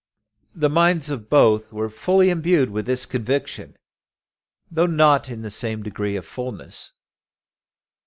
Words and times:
The 0.55 0.67
minds 0.67 1.11
of 1.11 1.29
both 1.29 1.71
were 1.71 1.87
fully 1.87 2.31
imbued 2.31 2.71
with 2.71 2.87
this 2.87 3.05
conviction, 3.05 3.77
though 4.71 4.87
not 4.87 5.29
in 5.29 5.43
the 5.43 5.51
same 5.51 5.83
degree 5.83 6.15
of 6.15 6.25
fulness. 6.25 6.93